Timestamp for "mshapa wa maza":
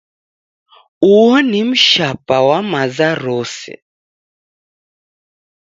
1.69-3.09